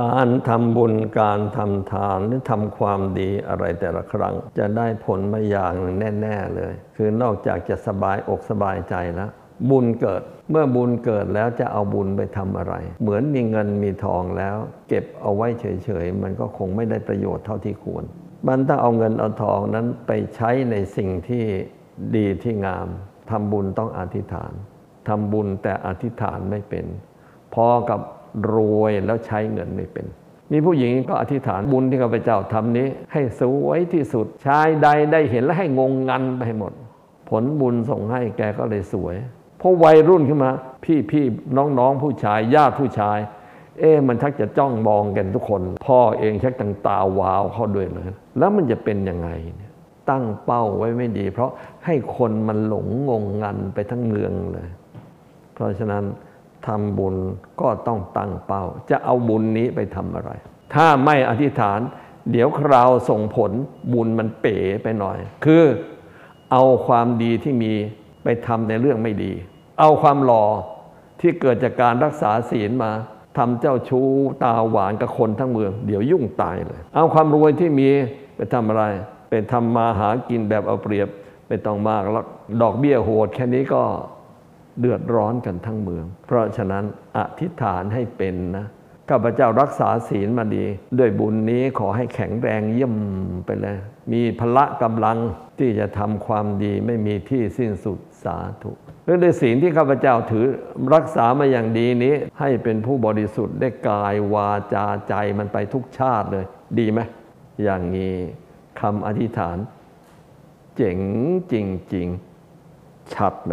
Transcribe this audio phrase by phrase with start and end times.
[0.00, 9.30] การทำบุญการทำทานหรือทำความดีอะไรแต่ละครั้ง จะได้ผลมาอย่างหนึ่งแน่ ๆเลย คือนอกจากจะสบายอกสบายใจแล้ว
[9.70, 14.56] บุญเกิดเมื่อบุญเกิดแล้วจะเอาบุญไปทำอะไร เหมือนมีเงินมีทองแล้ว
[14.88, 18.04] เก็บเอาไว้เฉยๆ มันก็คงไม่ได้ประโยชน์เท่าที่ควร
[18.48, 21.44] มันต้องเอาเงินเอาทองนั้นไปใช้ในสิ่งที่
[22.16, 22.88] ดีที่งาม
[23.30, 24.52] ทำบุญต้องอธิษฐาน
[25.08, 26.86] ทำบุญแต่อธิษฐานไม่เป็น
[27.54, 28.00] พอกับ
[28.52, 30.06] รวยแล้วใช้เงินไม่เป็น
[30.52, 36.72] มีผู้หญิงก็อธิษฐานบุญที่ข้าพเจ้าทำนี้ ให้สวยที่สุดชายใดได้เห็นแล้วให้งงงันไปหมด
[37.30, 39.14] ผลบุญส่งให้แกก็เลยสวย
[39.60, 40.50] พอวัยรุ่นขึ้นมา
[40.84, 41.24] พี่พี่
[41.56, 43.18] น้องน้องผู้ชายญาติผู้ชาย
[43.80, 48.04] เอ๊ะมันชักจะจ้องมองกันทุกคน พ่อเองชักตั้งตาวาวเข้าด้วยเลย
[48.38, 49.72] แล้วมันจะเป็นยังไงเนี่ย
[50.10, 51.50] ตั้งเป้าไว้ไม่ดี เพราะ
[51.86, 54.68] ให้คนมันหลงงงงันไปทั้งเมืองเลย
[55.54, 56.04] เพราะฉะนั้น
[56.66, 57.16] ทำบุญ
[57.60, 60.30] ก็ต้องตั้งเป้า จะเอาบุญนี้ไปทำอะไร
[60.74, 61.80] ถ้าไม่อธิษฐาน
[62.32, 63.52] เดี๋ยวคราวส่งผล
[63.92, 65.64] บุญมันเป๋ไปหน่อย คือ
[66.52, 67.72] เอาความดีที่มี
[68.24, 69.32] ไปทำในเรื่องไม่ดี
[69.80, 70.44] เอาความหล่อ
[71.20, 72.90] ที่เกิดจากการรักษาศีลมา
[73.38, 74.08] ทำเจ้าชู้
[74.42, 77.88] ตาหวานกับคนทั้งเมือง เดี๋ยวยุ่งตายเลย เอาความรวยที่มี
[78.36, 78.84] ไปทำอะไร
[79.28, 81.08] ไปทำมาหากินแบบเอาเปรียบ
[81.48, 82.26] ไม่ต้องมากแล้ว
[82.62, 83.82] ดอกเบี้ยโหดแค่นี้ก็
[84.80, 86.84] เดือดร้อนกันทั้งเมือง เพราะฉะนั้น
[87.16, 88.66] อธิษฐานให้เป็นนะ
[89.10, 90.64] ข้าพเจ้ารักษาศีลมาดี
[90.98, 92.94] ด้วยบุญนี้ขอให้แข็งแรงเยี่ยม
[93.46, 93.78] ไปเลย
[94.12, 95.18] มีพละกำลัง
[95.58, 98.72] ที่จะทำความดีไม่มีที่สิ้นสุดสาธุ
[99.04, 100.46] เรื่องด้วยศีลที่ข้าพเจ้าถือ
[100.94, 106.44] รักษามาอย่างดีนี้ ให้เป็นผู้บริสุทธิ์ได้กายวาจาใจมันไปทุกชาติเลย
[106.78, 107.00] ดีไหม
[107.62, 108.14] อย่างนี้
[108.80, 109.56] คำอธิษฐาน
[110.76, 110.98] เจ๋ง
[111.52, 111.54] จ
[111.94, 112.08] ริง
[112.60, 113.52] ๆ ชัดไหม